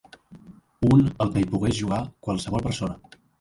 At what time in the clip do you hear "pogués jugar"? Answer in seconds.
1.51-2.01